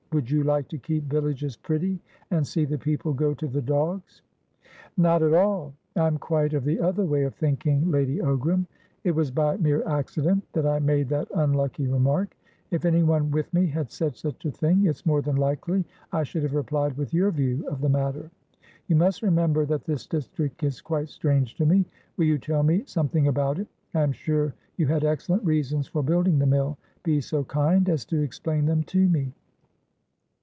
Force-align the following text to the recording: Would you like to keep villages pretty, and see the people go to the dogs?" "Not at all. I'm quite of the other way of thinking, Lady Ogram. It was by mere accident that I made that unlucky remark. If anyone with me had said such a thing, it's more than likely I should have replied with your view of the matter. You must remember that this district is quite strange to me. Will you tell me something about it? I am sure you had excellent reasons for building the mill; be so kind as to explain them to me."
Would 0.13 0.29
you 0.29 0.43
like 0.43 0.67
to 0.67 0.77
keep 0.77 1.05
villages 1.05 1.55
pretty, 1.55 1.97
and 2.31 2.45
see 2.45 2.65
the 2.65 2.77
people 2.77 3.13
go 3.13 3.33
to 3.33 3.47
the 3.47 3.61
dogs?" 3.61 4.21
"Not 4.97 5.23
at 5.23 5.33
all. 5.33 5.73
I'm 5.95 6.17
quite 6.17 6.53
of 6.53 6.65
the 6.65 6.81
other 6.81 7.05
way 7.05 7.23
of 7.23 7.33
thinking, 7.35 7.89
Lady 7.89 8.17
Ogram. 8.19 8.65
It 9.05 9.11
was 9.15 9.31
by 9.31 9.55
mere 9.55 9.87
accident 9.87 10.43
that 10.51 10.65
I 10.65 10.79
made 10.79 11.07
that 11.07 11.29
unlucky 11.33 11.87
remark. 11.87 12.35
If 12.71 12.83
anyone 12.83 13.31
with 13.31 13.53
me 13.53 13.67
had 13.67 13.89
said 13.89 14.17
such 14.17 14.43
a 14.43 14.51
thing, 14.51 14.85
it's 14.85 15.05
more 15.05 15.21
than 15.21 15.37
likely 15.37 15.85
I 16.11 16.23
should 16.23 16.43
have 16.43 16.55
replied 16.55 16.97
with 16.97 17.13
your 17.13 17.31
view 17.31 17.65
of 17.69 17.79
the 17.79 17.87
matter. 17.87 18.29
You 18.87 18.97
must 18.97 19.21
remember 19.21 19.65
that 19.67 19.85
this 19.85 20.05
district 20.05 20.61
is 20.61 20.81
quite 20.81 21.07
strange 21.07 21.55
to 21.55 21.65
me. 21.65 21.85
Will 22.17 22.25
you 22.25 22.37
tell 22.37 22.63
me 22.63 22.83
something 22.85 23.29
about 23.29 23.59
it? 23.59 23.67
I 23.93 24.01
am 24.01 24.11
sure 24.11 24.53
you 24.75 24.87
had 24.87 25.05
excellent 25.05 25.45
reasons 25.45 25.87
for 25.87 26.03
building 26.03 26.37
the 26.37 26.45
mill; 26.45 26.77
be 27.01 27.21
so 27.21 27.45
kind 27.45 27.87
as 27.87 28.03
to 28.07 28.19
explain 28.21 28.65
them 28.65 28.83
to 28.91 29.07
me." 29.07 29.31